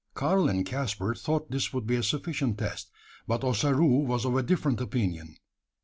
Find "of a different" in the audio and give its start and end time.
4.25-4.81